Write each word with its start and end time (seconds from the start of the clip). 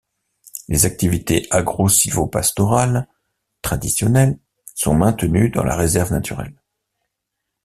Les 0.67 0.87
activités 0.87 1.45
agro-sylvo-pastorales 1.51 3.07
traditionnelles 3.61 4.39
sont 4.73 4.95
maintenues 4.95 5.51
dans 5.51 5.63
la 5.63 5.75
réserve 5.75 6.11
naturelle. 6.11 6.59